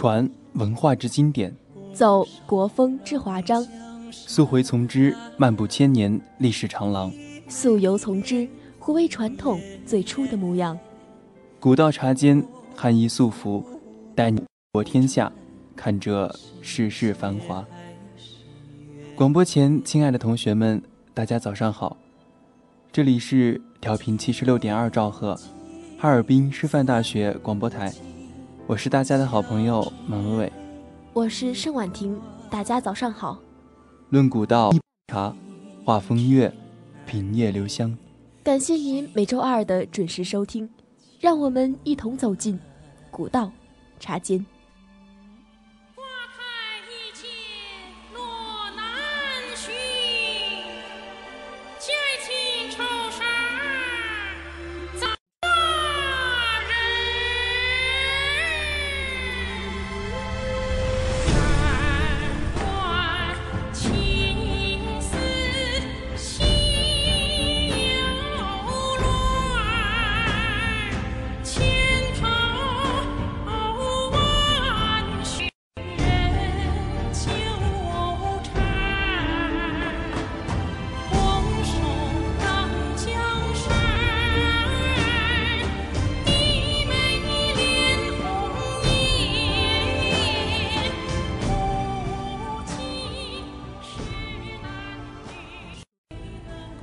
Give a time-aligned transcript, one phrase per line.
[0.00, 1.54] 传文化之经典，
[1.92, 3.62] 走国风之华章，
[4.10, 7.10] 溯回从之，漫步千年历史长廊；
[7.50, 10.78] 溯游从之，回味传统最初的模样。
[11.60, 12.42] 古道茶间，
[12.74, 13.62] 汉衣素服，
[14.14, 15.30] 带你博天下，
[15.76, 17.62] 看这世事繁华。
[19.14, 20.80] 广播前，亲爱的同学们，
[21.12, 21.94] 大家早上好，
[22.90, 25.38] 这里是调频七十六点二兆赫，
[25.98, 27.92] 哈尔滨师范大学广播台。
[28.70, 30.52] 我是大家的好朋友马伟伟，
[31.12, 32.16] 我是盛婉婷，
[32.48, 33.36] 大家早上好。
[34.10, 34.70] 论古道
[35.08, 35.34] 茶，
[35.84, 36.54] 话风月，
[37.04, 37.98] 品叶留香。
[38.44, 40.70] 感谢您每周二的准时收听，
[41.18, 42.56] 让我们一同走进
[43.10, 43.50] 古道
[43.98, 44.46] 茶间。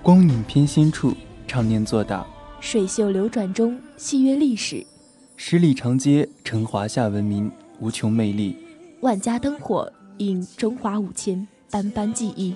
[0.08, 1.14] 光影偏心处，
[1.46, 2.26] 常年作答；
[2.62, 4.88] 水袖流转中，戏约历史。
[5.36, 7.52] 十里长街成华夏文明
[7.82, 8.56] 无穷魅力；
[9.02, 12.56] 万家灯火映中华五千斑斑记忆。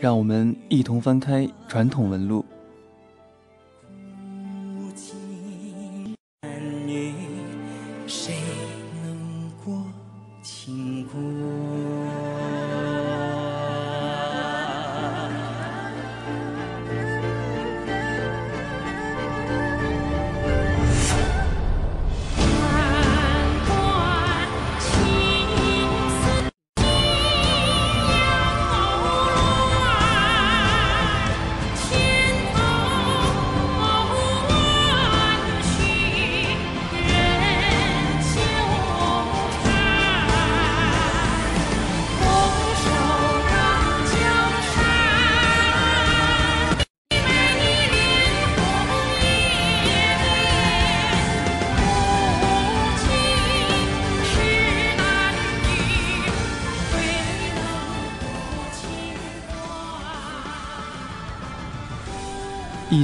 [0.00, 2.42] 让我们一同翻开传统纹路。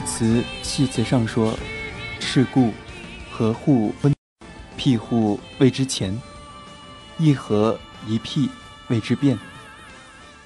[0.05, 1.59] 词系词上说
[2.21, 2.71] ：“是故，
[3.31, 4.15] 合户分
[4.77, 6.13] 辟户谓之前；
[7.19, 8.49] 一合一辟
[8.89, 9.39] 谓之变。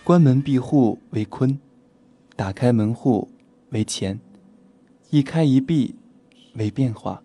[0.04, 1.58] 关门闭户为坤，
[2.36, 3.28] 打开门户
[3.70, 4.16] 为乾；
[5.10, 5.94] 一开一闭
[6.54, 7.22] 为变化。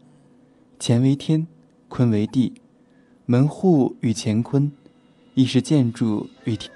[0.79, 1.47] 乾为天，
[1.87, 2.53] 坤为地，
[3.25, 4.71] 门户与乾坤，
[5.35, 6.71] 亦是建筑与天。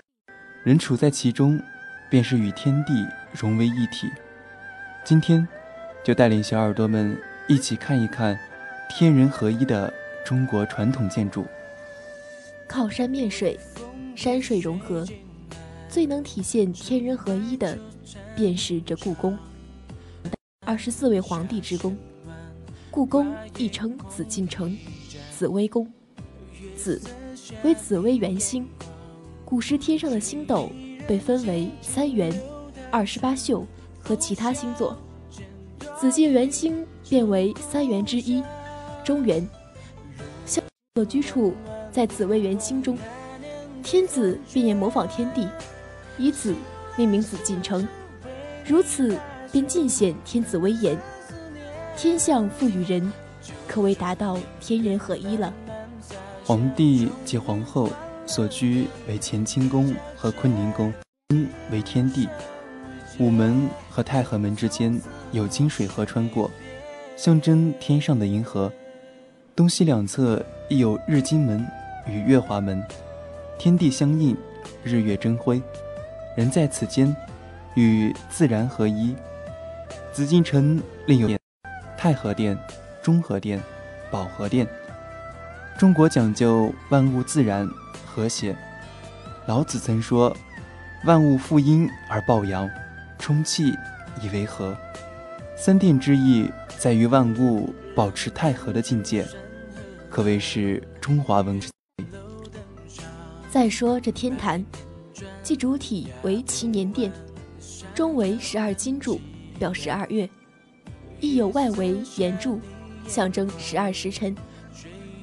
[0.64, 1.60] 人处在其中，
[2.10, 2.94] 便是与天地
[3.34, 4.08] 融为一体。”
[5.08, 5.48] 今天，
[6.04, 7.18] 就带领小耳朵们
[7.48, 8.38] 一起看一看
[8.90, 9.94] 天人合一的
[10.26, 11.46] 中国传统建筑。
[12.68, 13.58] 靠山面水，
[14.18, 15.08] 山水融合，
[15.88, 17.80] 最能体现天人合一的，
[18.36, 19.40] 便是这故宫。
[20.66, 21.98] 二十四位皇帝之宫，
[22.92, 24.78] 故宫亦称紫禁城、
[25.32, 25.90] 紫微宫。
[26.76, 27.02] 紫
[27.64, 28.68] 为紫微圆星，
[29.46, 30.70] 古时天上的星斗
[31.08, 32.30] 被分为三元、
[32.92, 33.66] 二十八宿。
[34.08, 34.96] 和其他星座，
[36.00, 38.42] 紫禁元星变为三元之一，
[39.04, 39.46] 中元。
[40.96, 41.54] 所居处
[41.92, 42.98] 在紫微元星中，
[43.84, 45.48] 天子便也模仿天地，
[46.18, 46.56] 以紫
[46.96, 47.86] 命名紫禁城，
[48.66, 49.20] 如此
[49.52, 50.98] 便尽显天子威严。
[51.96, 53.12] 天象赋予人，
[53.68, 55.54] 可谓达到天人合一了。
[56.46, 57.90] 皇帝及皇后
[58.26, 60.94] 所居为乾清宫和坤宁宫，
[61.72, 62.28] 为天地。
[63.20, 65.00] 午门和太和门之间
[65.32, 66.52] 有金水河穿过，
[67.16, 68.72] 象征天上的银河。
[69.56, 71.66] 东西两侧亦有日金门
[72.08, 72.84] 与月华门，
[73.58, 74.38] 天地相应，
[74.84, 75.60] 日月争辉。
[76.36, 77.16] 人在此间，
[77.74, 79.16] 与自然合一。
[80.14, 81.40] 紫禁城另有
[81.98, 82.56] 太和殿、
[83.02, 83.60] 中和殿、
[84.12, 84.68] 保和殿。
[85.80, 87.68] 中国讲究万物自然
[88.06, 88.56] 和谐。
[89.48, 90.36] 老子曾说
[91.06, 92.70] ：“万物负阴而抱阳。”
[93.18, 93.74] 充气
[94.22, 94.76] 以为和，
[95.56, 99.26] 三殿之意在于万物保持太和的境界，
[100.10, 101.70] 可谓是中华文之。
[103.50, 104.64] 再说这天坛，
[105.42, 107.12] 即主体为祈年殿，
[107.96, 109.20] 中为十二金柱，
[109.58, 110.28] 表十二月；
[111.20, 112.60] 亦有外围圆柱，
[113.08, 114.36] 象征十二时辰，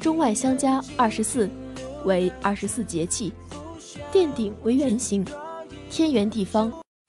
[0.01, 1.49] 中外相加二十四，
[2.05, 3.33] 为二十四节气。
[4.11, 5.25] 殿顶为圆形，
[5.91, 6.73] 天圆地方。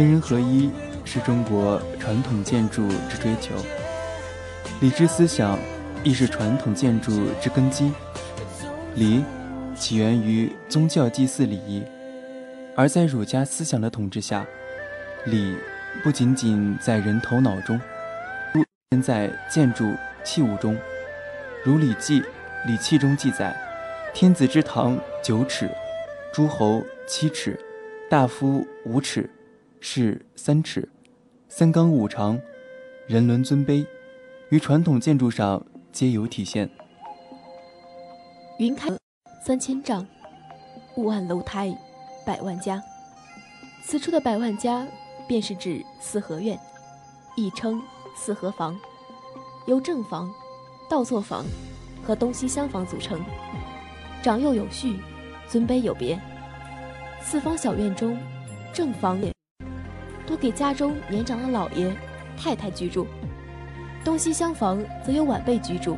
[0.00, 0.70] 天人合一
[1.04, 3.54] 是中国传统建筑之追求，
[4.80, 5.58] 礼制思想
[6.02, 7.92] 亦是传统建筑之根基。
[8.94, 9.22] 礼
[9.74, 11.82] 起源于宗教祭祀礼仪，
[12.74, 14.46] 而在儒家思想的统治下，
[15.26, 15.54] 礼
[16.02, 17.78] 不仅仅在人头脑中，
[18.92, 19.84] 现在建筑
[20.24, 20.74] 器物中。
[21.62, 22.22] 如《礼记·
[22.66, 23.54] 礼器》中记载
[24.14, 25.68] ：“天子之堂九尺，
[26.32, 27.60] 诸侯七尺，
[28.08, 29.28] 大夫五尺。”
[29.80, 30.86] 是三尺，
[31.48, 32.38] 三纲五常，
[33.06, 33.84] 人伦尊卑，
[34.50, 36.68] 于传统建筑上皆有体现。
[38.58, 38.90] 云开
[39.44, 40.06] 三千丈，
[40.96, 41.74] 雾暗楼台
[42.26, 42.80] 百万家。
[43.82, 44.86] 此处的百万家，
[45.26, 46.58] 便是指四合院，
[47.34, 47.82] 亦称
[48.14, 48.78] 四合房，
[49.66, 50.30] 由正房、
[50.90, 51.44] 倒座房
[52.04, 53.18] 和东西厢房组成，
[54.22, 55.00] 长幼有序，
[55.48, 56.20] 尊卑有别。
[57.22, 58.16] 四方小院中，
[58.74, 59.34] 正房也。
[60.40, 61.94] 给家中年长的老爷、
[62.36, 63.06] 太太居住，
[64.02, 65.96] 东西厢房则有晚辈居住。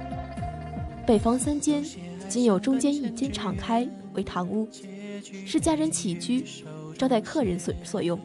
[1.06, 1.84] 北房三间，
[2.28, 4.68] 仅有中间一间敞开为堂屋，
[5.46, 6.44] 是家人起居、
[6.98, 8.18] 招待客人所所用。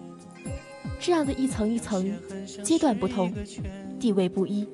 [1.00, 2.12] 这样的一层一层，
[2.63, 3.31] 阶段不同，
[4.00, 4.67] 地位不一，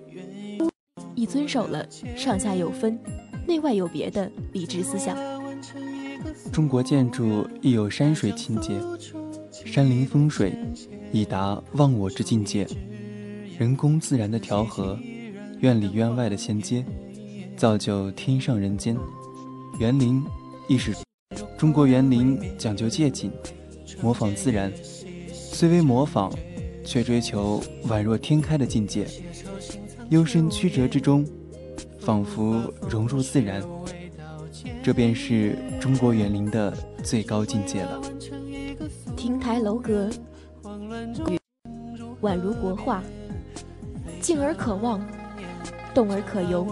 [1.14, 1.86] 亦遵守了
[2.16, 2.98] 上下有分、
[3.46, 5.18] 内外有别的礼制思想。
[6.54, 8.80] 中国建筑亦有山水情节，
[9.66, 10.54] 山林风水。
[11.16, 12.68] 以达忘我之境界。
[13.60, 14.98] 人工自然的调和，
[15.60, 16.84] 院里院外的衔接，
[17.56, 18.98] 造就天上人间。
[19.80, 20.24] 园林
[20.68, 20.92] 亦是
[21.56, 23.32] 中国园林讲究借景，
[24.02, 24.74] 模仿自然，
[25.32, 26.34] 虽为模仿，
[26.84, 29.06] 却追求宛若天开的境界。
[30.10, 31.24] 幽深曲折之中，
[32.00, 33.64] 仿佛融入自然，
[34.82, 38.02] 这便是中国园林的最高境界了。
[39.64, 40.10] 楼阁，
[42.22, 43.02] 宛如国画。
[44.20, 45.06] 静而可望，
[45.94, 46.66] 动而可游，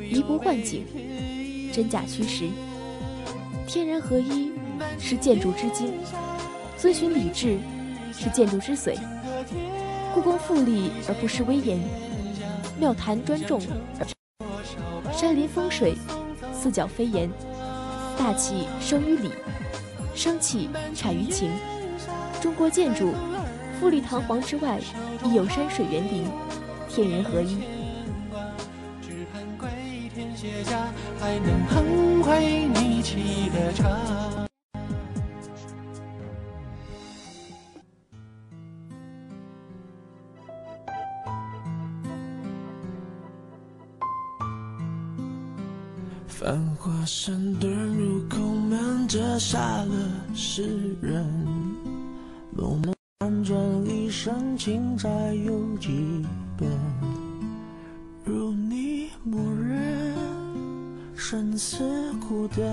[0.00, 0.86] 移不换景，
[1.72, 2.48] 真假虚实，
[3.66, 4.52] 天人合一，
[4.98, 5.88] 是建筑之精；
[6.78, 7.58] 遵循礼制，
[8.12, 8.96] 是建筑之髓。
[10.14, 11.78] 故宫富丽而不失威严，
[12.80, 13.60] 庙坛庄重
[13.98, 15.94] 而山林风水，
[16.54, 17.30] 四角飞檐，
[18.16, 19.28] 大气生于礼，
[20.14, 21.50] 生气产于情。
[22.44, 23.14] 中国建筑
[23.80, 24.78] 富丽堂皇之外，
[25.24, 26.26] 亦有山水园林。
[26.90, 27.56] 天人合一。
[46.28, 49.94] 繁华山遁入口门，折煞了
[50.34, 51.43] 世人。
[52.70, 56.24] 梦辗转一生情债有几？
[56.56, 56.68] 本
[58.24, 60.14] 如你默认，
[61.14, 62.64] 生死，孤单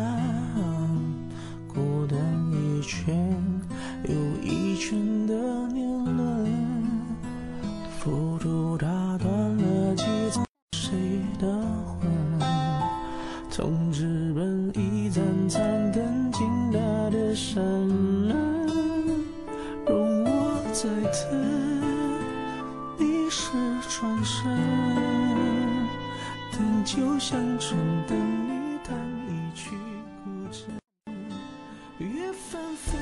[20.71, 21.71] 再等。
[23.89, 24.45] 转身，
[26.51, 28.95] 等酒香醇，等你弹
[29.27, 29.71] 一曲
[30.23, 30.61] 古筝。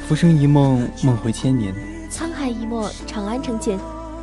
[0.08, 1.74] 浮生一梦，梦回千年；
[2.12, 3.80] 沧海一墨，长安成茧。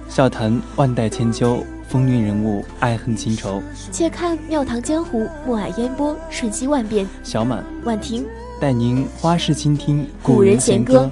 [0.09, 3.63] 笑谈万代千秋，风云人物，爱恨情仇。
[3.93, 7.07] 且看庙堂江湖，暮霭烟波，瞬息万变。
[7.23, 8.27] 小满，婉婷，
[8.61, 11.11] 带您花式倾听古人闲歌。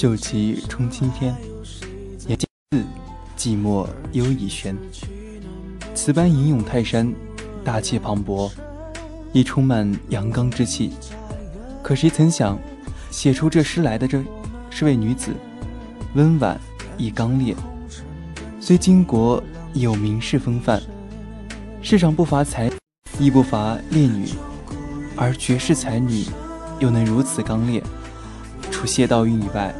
[0.00, 1.36] 秀旗冲青天。
[2.26, 2.82] 言字
[3.36, 4.74] 寂寞幽已悬。
[5.94, 7.12] 此般吟咏泰山，
[7.62, 8.50] 大气磅礴，
[9.34, 10.90] 亦充满阳刚之气。
[11.82, 12.58] 可谁曾想，
[13.10, 14.24] 写出这诗来的这
[14.70, 15.32] 是位女子，
[16.14, 16.58] 温婉
[16.96, 17.54] 亦刚烈。
[18.58, 19.42] 虽巾帼
[19.74, 20.80] 有名士风范，
[21.82, 22.70] 世上不乏才，
[23.18, 24.30] 亦不乏烈女，
[25.14, 26.24] 而绝世才女。
[26.78, 27.82] 又能如此刚烈，
[28.70, 29.74] 除谢道韫以外，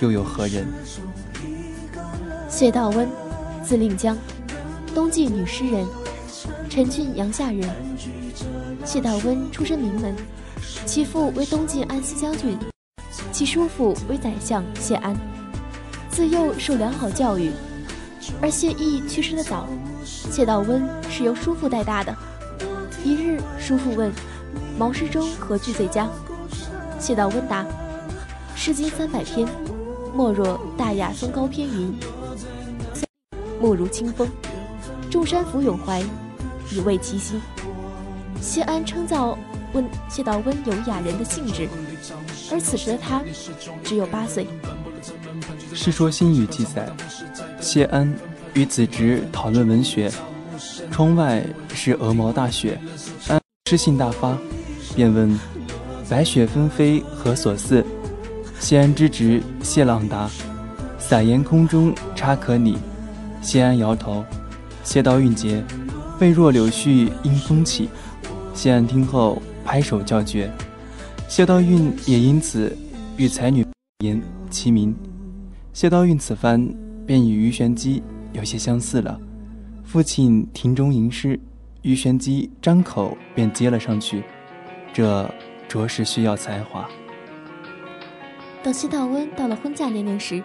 [0.00, 0.66] 又有何人？
[2.48, 3.08] 谢道温，
[3.64, 4.16] 字令江，
[4.94, 5.86] 东晋女诗人，
[6.68, 7.68] 陈郡阳夏人。
[8.84, 10.14] 谢道温出身名门，
[10.86, 12.56] 其父为东晋安西将军，
[13.32, 15.16] 其叔父为宰相谢安。
[16.08, 17.50] 自幼受良好教育，
[18.40, 19.66] 而谢毅去世的早，
[20.04, 22.14] 谢道温是由叔父带大的。
[23.04, 24.12] 一日，叔父问
[24.78, 26.08] ：“毛诗中何句最佳？”
[26.98, 27.64] 谢道温答
[28.56, 29.46] ：“诗经三百篇，
[30.18, 31.94] 莫若大雅风高篇云
[33.62, 34.28] ：‘莫如清风，
[35.08, 36.02] 众山俯咏怀，
[36.72, 37.40] 以慰其心。’”
[38.42, 39.22] 谢安称赞
[39.74, 41.68] 温谢道温有雅人的性质，
[42.50, 43.22] 而此时的他
[43.84, 44.44] 只有八岁。
[45.72, 46.90] 《世说新语》记载，
[47.60, 48.12] 谢安
[48.54, 50.10] 与子侄讨论文学，
[50.90, 52.76] 窗外是鹅毛大雪，
[53.28, 54.36] 安诗兴大发，
[54.96, 55.38] 便问。
[56.10, 57.86] 白雪纷飞何所似？
[58.60, 60.28] 谢安之侄谢朗答
[60.98, 62.76] ：“撒盐空中差可拟。
[63.40, 64.24] 谢安摇头。
[64.82, 65.62] 谢道韫节，
[66.20, 67.88] 未若柳絮因风起。
[68.52, 70.50] 谢安听后拍手叫绝。
[71.28, 72.76] 谢道韫也因此
[73.16, 73.64] 与才女
[74.04, 74.94] 言齐名。
[75.72, 76.68] 谢道韫此番
[77.06, 79.18] 便与鱼玄机有些相似了。
[79.84, 81.38] 父亲庭中吟诗，
[81.82, 84.24] 鱼玄机张口便接了上去，
[84.92, 85.30] 这
[85.68, 86.88] 着实需要才华。
[88.62, 90.42] 等谢道温到了婚嫁年龄时，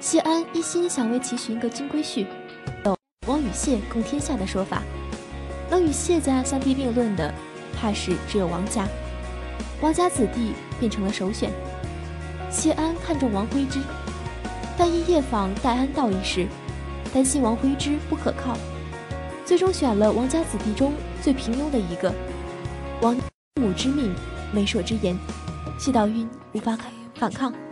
[0.00, 2.26] 谢安一心想为其寻个金龟婿，
[2.84, 2.96] 有
[3.28, 4.82] 王与谢共天下的说法。
[5.70, 7.32] 能与谢家相提并论的，
[7.74, 8.86] 怕是只有王家。
[9.80, 11.50] 王家子弟变成了首选。
[12.50, 13.80] 谢安看中王徽之，
[14.76, 16.46] 但因夜访戴安道一事，
[17.14, 18.56] 担心王徽之不可靠，
[19.44, 22.12] 最终选了王家子弟中最平庸的一个。
[23.02, 23.16] 王
[23.60, 24.12] 母之命，
[24.52, 25.16] 媒妁之言，
[25.78, 27.65] 谢道韫无法抗反抗。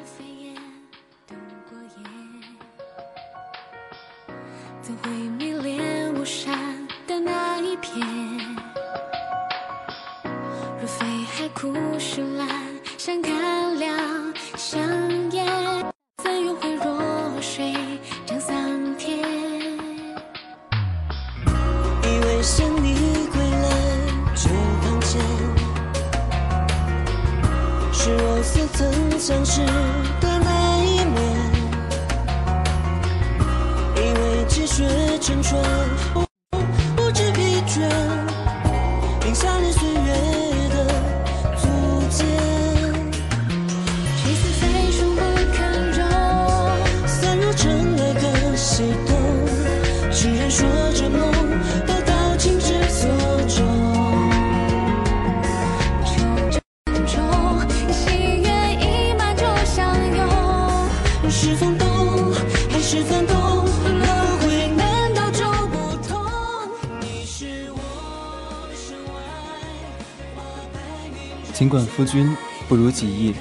[71.75, 72.37] 管夫君
[72.69, 73.35] 不如己意，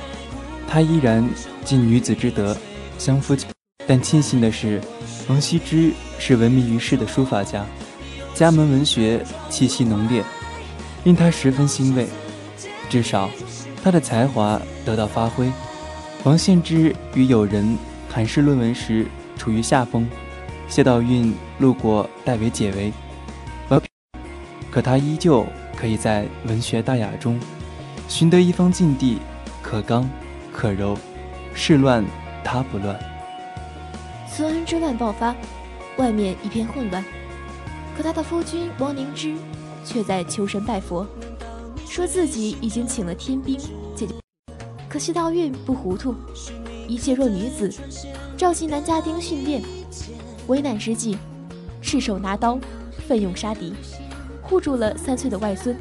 [0.67, 1.23] 他依然
[1.63, 2.57] 尽女子之德，
[2.97, 3.37] 相夫。
[3.85, 4.81] 但庆幸的是，
[5.29, 7.63] 王羲之是闻名于世的书法家，
[8.33, 10.23] 家门文学气息浓烈，
[11.03, 12.07] 令他十分欣慰。
[12.89, 13.29] 至少，
[13.83, 15.47] 他的才华得到发挥。
[16.23, 17.77] 王献之与友人
[18.09, 19.05] 谈诗论文时
[19.37, 20.09] 处于下风，
[20.67, 22.91] 谢道韫路过代为解围，
[24.71, 25.45] 可他依旧
[25.77, 27.39] 可以在文学大雅中。
[28.07, 29.17] 寻得一方境地，
[29.61, 30.07] 可刚
[30.51, 30.97] 可柔，
[31.53, 32.05] 事乱
[32.43, 32.99] 他不乱。
[34.27, 35.35] 孙恩之乱爆发，
[35.97, 37.03] 外面一片混乱，
[37.97, 39.35] 可他的夫君王凝之
[39.83, 41.07] 却在求神拜佛，
[41.87, 43.57] 说自己已经请了天兵
[43.95, 44.13] 解决。
[44.87, 46.13] 可惜道韫不糊涂，
[46.87, 47.73] 一介弱女子，
[48.37, 49.63] 召集男家丁训练，
[50.47, 51.17] 危难之际，
[51.81, 52.59] 赤手拿刀，
[53.07, 53.73] 奋勇杀敌，
[54.41, 55.75] 护住了三岁的外孙。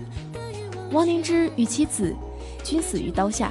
[0.93, 2.15] 王凝之与妻子
[2.63, 3.51] 均死于刀下，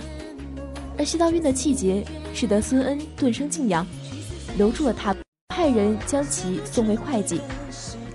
[0.95, 3.85] 而谢道韫的气节使得孙恩顿生敬仰，
[4.57, 5.15] 留住了他，
[5.49, 7.41] 派人将其送回会稽。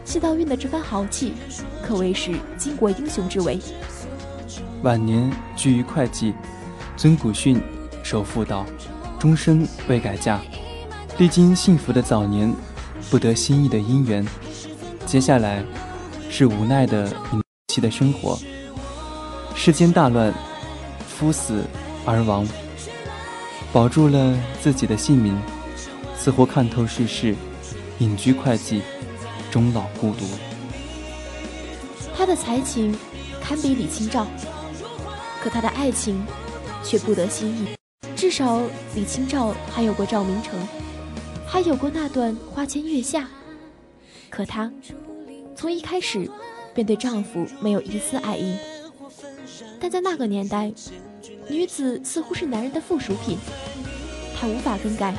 [0.05, 1.33] 谢道韫的这番豪气，
[1.83, 3.59] 可谓是巾帼英雄之为。
[4.85, 6.33] 晚年居于会稽，
[6.97, 7.61] 尊古训，
[8.05, 8.65] 守妇道，
[9.19, 10.41] 终身未改嫁。
[11.19, 12.55] 历经幸福的早年，
[13.11, 14.25] 不得心意的姻缘，
[15.05, 15.65] 接下来
[16.31, 17.13] 是无奈的
[17.67, 18.39] 妻的生活。
[19.59, 20.33] 世间大乱，
[21.09, 21.65] 夫死
[22.05, 22.47] 而亡，
[23.73, 25.37] 保住了自己的性命，
[26.17, 27.35] 似乎看透世事，
[27.99, 28.83] 隐居会稽，
[29.51, 30.25] 终老孤独。
[32.17, 32.97] 他的才情
[33.41, 34.27] 堪比李清照，
[35.43, 36.25] 可他的爱情
[36.85, 37.67] 却不得心意。
[38.15, 38.61] 至少
[38.95, 40.57] 李清照还有过赵明诚，
[41.45, 43.29] 还有过那段花前月下，
[44.31, 44.71] 可她
[45.57, 46.31] 从一开始
[46.73, 48.55] 便对丈夫没有一丝爱意。
[49.81, 50.73] 但在那个年代，
[51.49, 53.39] 女子似乎是男人的附属品，
[54.35, 55.15] 她无法更改，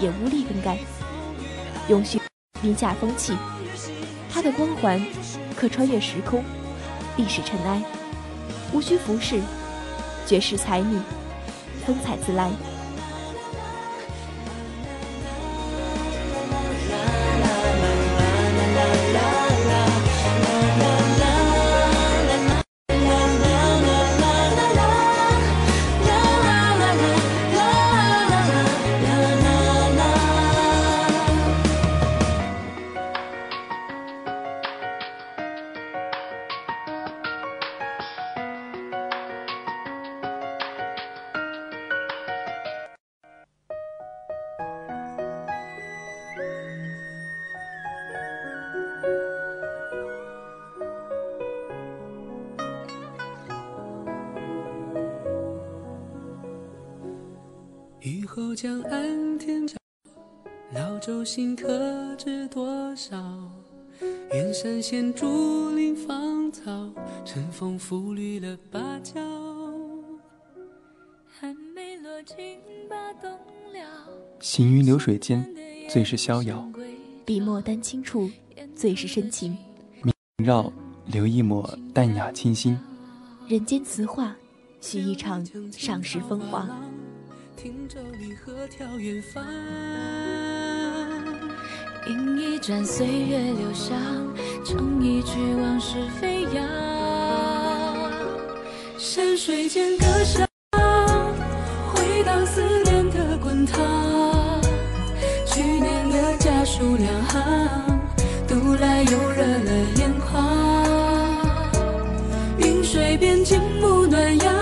[0.00, 0.78] 也无力更改。
[1.88, 2.20] 永续
[2.60, 3.34] 名下风气，
[4.30, 5.04] 她的光环
[5.56, 6.42] 可穿越时空，
[7.16, 7.82] 历史尘埃，
[8.72, 9.40] 无需服饰，
[10.26, 10.98] 绝世才女，
[11.86, 12.50] 风采自来。
[61.04, 63.14] 舟新客知多少？
[64.32, 66.90] 远山现竹林芳草，
[67.26, 69.20] 春风拂绿了芭蕉。
[71.26, 73.30] 还没落尽把冬
[73.74, 74.08] 了，
[74.40, 75.46] 行云流水间，
[75.90, 76.72] 最是逍遥；
[77.26, 78.30] 笔墨丹青处，
[78.74, 79.54] 最是深情。
[80.42, 80.72] 绕
[81.04, 82.78] 留一抹淡雅清新。
[83.46, 84.34] 人间词话，
[84.80, 86.66] 许一场上世风华。
[87.58, 89.44] 听舟离合眺远方。
[92.06, 93.96] 饮一盏岁月留香，
[94.62, 96.62] 唱一曲往事飞扬。
[98.98, 100.46] 山水间歌声，
[101.94, 103.80] 回荡思念的滚烫。
[105.46, 108.00] 去年的家书两行，
[108.46, 110.44] 读来又热了眼眶。
[112.58, 114.54] 云水边静沐暖阳，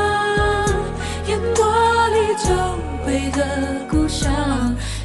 [1.26, 1.66] 烟波
[2.09, 2.55] 里久
[3.05, 4.33] 违的故乡，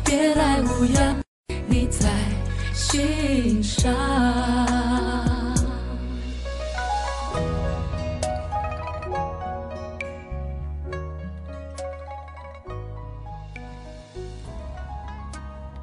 [0.06, 1.27] 别来无恙。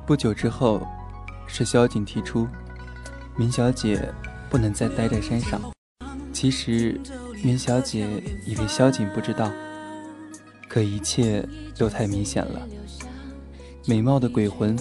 [0.06, 0.86] 不久之后，
[1.46, 2.46] 是萧景提出，
[3.36, 4.12] 明小姐
[4.48, 5.60] 不能再待在山上。
[6.32, 7.00] 其实，
[7.42, 8.06] 明小姐
[8.46, 9.50] 以为萧景不知道，
[10.68, 11.44] 可一切
[11.76, 12.60] 都太明显了。
[13.86, 14.78] 美貌的鬼魂。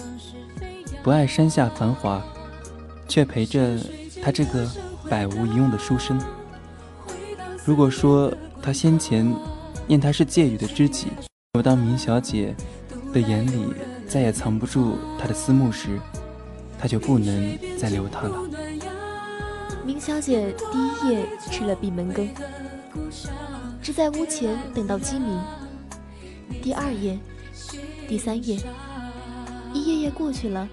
[1.02, 2.22] 不爱山下繁华，
[3.08, 3.78] 却陪着
[4.22, 4.68] 他这个
[5.08, 6.20] 百无一用的书生。
[7.64, 9.34] 如果说他先前
[9.86, 11.08] 念他是借语的知己，
[11.52, 12.54] 那么当明小姐
[13.12, 13.66] 的眼里
[14.06, 15.98] 再也藏不住他的思慕时，
[16.78, 18.38] 他就不能再留他了。
[19.84, 22.28] 明小姐第一夜吃了闭门羹，
[23.82, 25.38] 只在屋前等到鸡鸣。
[26.62, 27.18] 第二夜、
[28.08, 28.58] 第三夜，
[29.72, 30.66] 一夜夜过去了。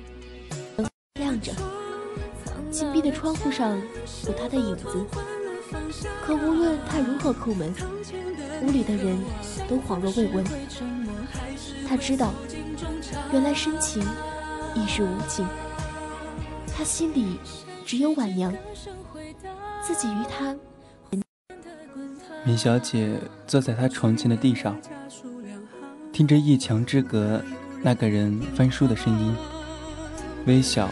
[0.77, 1.51] 灯亮着，
[2.71, 3.77] 紧闭的窗户上
[4.25, 5.05] 有他的影子。
[6.25, 7.73] 可无论他如何叩门，
[8.63, 9.19] 屋里的人
[9.67, 10.43] 都恍若未闻。
[11.87, 12.33] 他知道，
[13.31, 14.01] 原来深情
[14.73, 15.45] 亦是无情。
[16.73, 17.37] 他心里
[17.85, 18.53] 只有婉娘，
[19.83, 20.55] 自己与他。
[22.43, 24.79] 米小姐坐在他床前的地上，
[26.11, 27.41] 听着一墙之隔
[27.83, 29.35] 那个人翻书的声音。
[30.47, 30.89] 微笑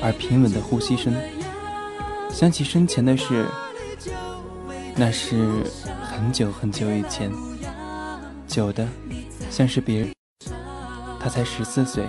[0.00, 1.12] 而平稳的呼吸声，
[2.30, 3.46] 想起生前的事，
[4.96, 5.64] 那是
[6.02, 7.30] 很久很久以前，
[8.46, 8.86] 久的
[9.50, 10.10] 像是别人。
[11.20, 12.04] 她才十四岁，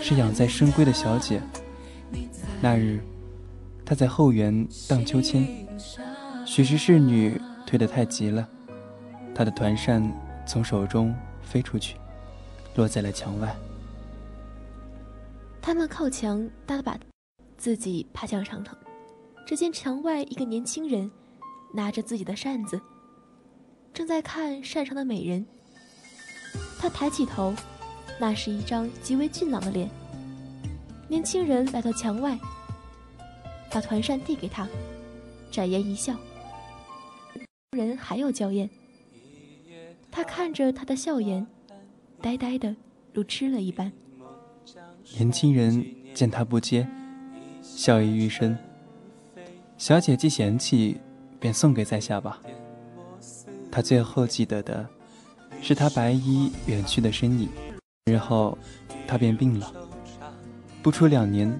[0.00, 1.42] 是养在深闺的小姐。
[2.60, 3.00] 那日，
[3.84, 5.46] 她在后园荡秋千，
[6.46, 8.48] 许是侍女推得太急了，
[9.34, 10.02] 她的团扇
[10.46, 11.96] 从手中飞出去，
[12.76, 13.52] 落在了墙外。
[15.62, 16.98] 他们靠墙搭了把，
[17.56, 18.76] 自己爬墙上头。
[19.46, 21.08] 只见墙外一个年轻人，
[21.72, 22.80] 拿着自己的扇子，
[23.94, 25.46] 正在看扇上的美人。
[26.80, 27.54] 他抬起头，
[28.18, 29.88] 那是一张极为俊朗的脸。
[31.06, 32.36] 年轻人来到墙外，
[33.70, 34.66] 把团扇递给他，
[35.50, 36.16] 展颜一笑。
[37.70, 38.68] 人还有娇艳。
[40.10, 41.46] 他看着他的笑颜，
[42.20, 42.74] 呆呆的，
[43.12, 43.92] 如痴了一般。
[45.18, 45.84] 年轻人
[46.14, 46.86] 见他不接，
[47.60, 48.56] 笑意愈深。
[49.76, 50.98] 小姐既嫌弃，
[51.38, 52.40] 便送给在下吧。
[53.70, 54.86] 他最后记得的，
[55.60, 57.48] 是他白衣远去的身影。
[58.06, 58.56] 日后，
[59.06, 59.72] 他便病了。
[60.82, 61.52] 不出两年，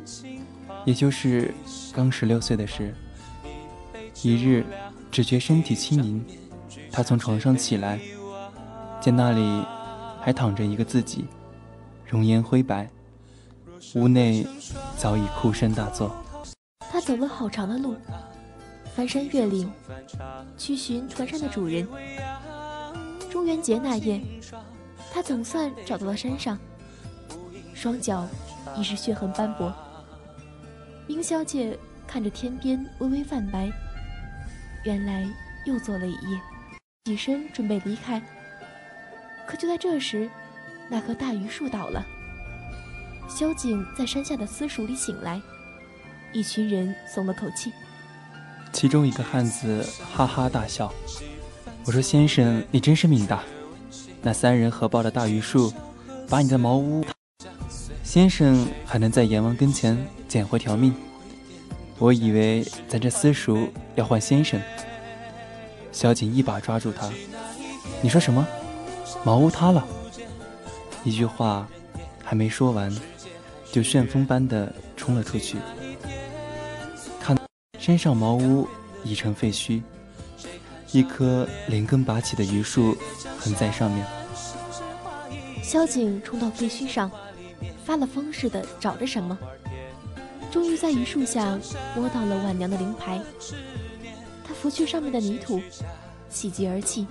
[0.85, 1.53] 也就是
[1.95, 2.95] 刚十六岁的事。
[4.23, 4.65] 一日，
[5.11, 6.25] 只觉身体轻盈，
[6.91, 7.99] 他从床上起来，
[9.01, 9.65] 见那里
[10.21, 11.25] 还躺着一个自己，
[12.07, 12.89] 容颜灰白。
[13.95, 14.47] 屋内
[14.97, 16.15] 早已哭声大作。
[16.91, 17.97] 他走了好长的路，
[18.95, 19.71] 翻山越岭，
[20.57, 21.87] 去寻船上的主人。
[23.31, 24.21] 中元节那夜，
[25.13, 26.59] 他总算找到了山上，
[27.75, 28.27] 双脚
[28.77, 29.73] 已是血痕斑驳。
[31.07, 33.71] 冰小姐看着天边微微泛白，
[34.85, 35.29] 原来
[35.67, 36.41] 又坐了一夜，
[37.05, 38.23] 起身准备离开。
[39.47, 40.31] 可就在这时，
[40.89, 42.05] 那棵大榆树倒了。
[43.35, 45.41] 萧景在山下的私塾里醒来，
[46.35, 47.73] 一群人松了口气。
[48.75, 50.93] 其中一个汉子哈哈大笑
[51.87, 53.43] ：“我说先生，你真是命大，
[54.21, 55.73] 那三人合抱的大榆树，
[56.29, 57.03] 把你的茅屋，
[58.05, 59.97] 先生还能在阎王跟前
[60.29, 60.95] 捡回条命。
[61.99, 64.61] 我以为咱这私塾要换先生。”
[65.91, 67.11] 萧景一把抓住他
[68.03, 68.47] ：“你说什么？
[69.25, 69.87] 茅屋塌了？”
[71.03, 71.67] 一句话
[72.23, 72.95] 还没说完，
[73.73, 75.57] 就旋风般的冲了出去。
[77.19, 77.35] 看
[77.81, 78.69] 山上茅屋
[79.03, 79.83] 已成废墟，
[80.93, 82.95] 一棵连根拔起的榆树
[83.39, 84.07] 横在上面。
[85.63, 87.11] 萧景冲到废墟上，
[87.85, 89.37] 发了疯似的找着什么，
[90.51, 91.59] 终于在榆树下
[91.97, 93.19] 摸到了晚娘的灵牌。
[94.45, 95.59] 他拂去上面的泥土，
[96.29, 97.07] 喜极而泣。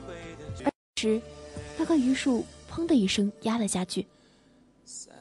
[0.64, 1.20] 而时，
[1.76, 2.46] 那棵榆树。
[2.74, 4.08] 砰的一声压了下去，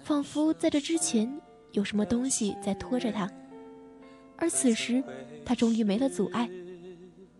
[0.03, 1.31] 仿佛在这之前
[1.73, 3.31] 有什么东西在拖着他，
[4.37, 5.03] 而此时
[5.45, 6.49] 他终于没了阻碍，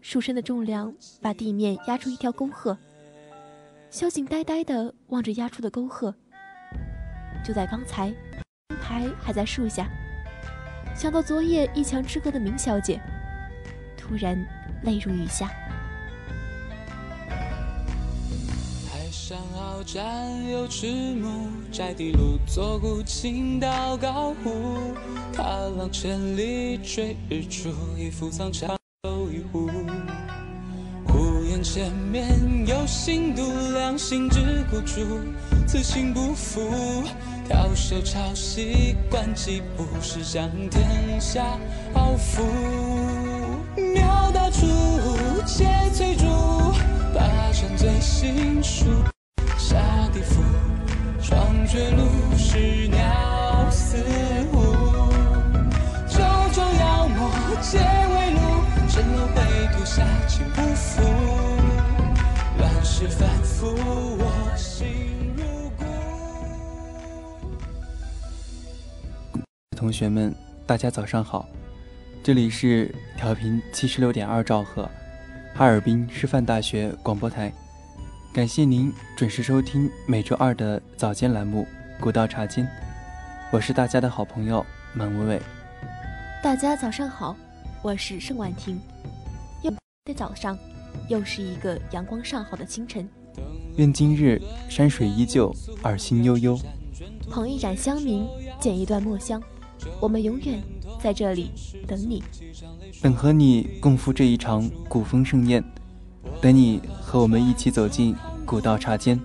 [0.01, 2.77] 树身的重量把地面压出一条沟壑。
[3.91, 6.15] 萧景呆呆地望着压出的沟壑，
[7.45, 8.15] 就在刚才，
[8.81, 9.89] 牌还在树下，
[10.95, 13.01] 想到昨夜一墙之隔的明小姐，
[13.97, 14.37] 突然
[14.85, 15.51] 泪如雨下。
[19.31, 24.93] 山鏖战有赤木，摘地路，坐孤倾倒高呼。
[25.33, 25.45] 踏
[25.79, 29.71] 浪千里追日出，一幅苍长留一壶。
[31.07, 35.21] 呼延前面有新度，两心之孤注，
[35.65, 36.69] 此心不负。
[37.47, 41.57] 挑手抄袭惯几步，是将天下
[41.95, 42.43] 傲负。
[43.77, 44.67] 妙大处，
[45.47, 46.27] 皆催逐，
[47.15, 48.87] 八成醉心术。
[51.71, 52.03] 下地府，霜绝路，
[52.37, 53.97] 是鸟似
[54.51, 54.59] 虎。
[56.09, 56.19] 九
[56.53, 57.31] 州妖魔
[57.61, 58.41] 皆为奴，
[58.89, 59.39] 蜃楼灰
[59.73, 61.01] 土下情不负。
[62.59, 63.67] 乱世反复，
[64.19, 64.89] 我心
[65.37, 65.45] 如
[65.79, 65.85] 故。
[69.77, 70.35] 同学们，
[70.67, 71.49] 大家早上好，
[72.23, 74.91] 这里是调频七十六点二兆赫，
[75.55, 77.53] 哈尔滨师范大学广播台。
[78.33, 81.67] 感谢您准时收听每周二的早间栏目
[82.01, 82.65] 《古道茶间》，
[83.51, 84.65] 我是大家的好朋友
[84.95, 85.43] 满伟伟。
[86.41, 87.37] 大家早上好，
[87.83, 88.81] 我是盛婉婷。
[89.63, 89.71] 又
[90.05, 90.57] 的早上，
[91.09, 93.09] 又是一个阳光尚好的清晨。
[93.77, 96.57] 愿今日山水依旧，耳心悠悠。
[97.29, 98.29] 捧一盏香茗，
[98.61, 99.43] 剪一段墨香，
[100.01, 100.63] 我们永远
[101.03, 101.51] 在这里
[101.85, 102.23] 等你，
[103.03, 105.65] 等和你共赴这一场古风盛宴。
[106.41, 109.21] 等你和我们一起走进古道茶间。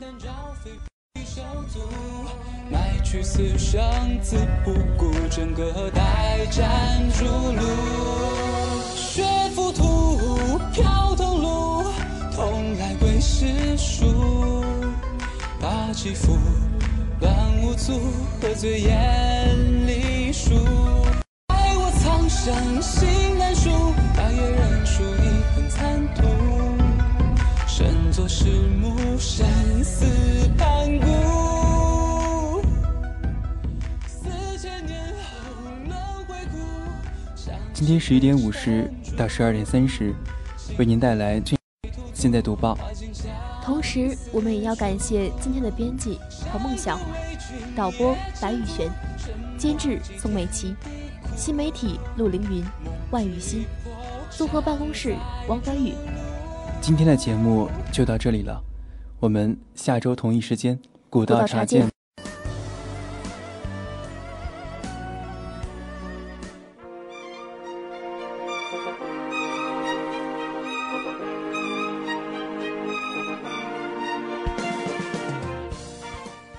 [2.71, 3.81] 迈去死生
[4.21, 7.61] 自不顾，整个待战逐鹿。
[8.95, 11.83] 血浮屠，飘桐路，
[12.33, 14.63] 同来归诗书。
[15.61, 16.37] 大起伏，
[17.21, 17.93] 乱无阻，
[18.41, 20.14] 喝醉眼里
[37.85, 40.11] 今天十一点五十到十二点三十，
[40.79, 41.55] 为您带来最
[42.15, 42.75] 现在读报。
[43.61, 46.17] 同时，我们也要感谢今天的编辑
[46.51, 46.99] 何梦晓、
[47.75, 48.89] 导播白宇璇、
[49.55, 50.73] 监制宋美琪、
[51.37, 52.63] 新媒体陆凌云、
[53.11, 53.63] 万雨欣、
[54.31, 55.15] 综合办公室
[55.47, 55.93] 王怀宇。
[56.81, 58.63] 今天的节目就到这里了，
[59.19, 61.94] 我们下周同一时间古道茶见。